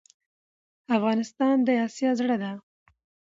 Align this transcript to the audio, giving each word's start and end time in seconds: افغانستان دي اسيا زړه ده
افغانستان 0.97 1.55
دي 1.67 1.75
اسيا 1.87 2.11
زړه 2.19 2.35
ده 2.41 2.51